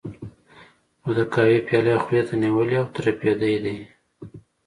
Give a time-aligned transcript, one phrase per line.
[1.03, 3.77] او د قهوې پياله یې خولې ته نیولې، اوتر اپرېدی دی.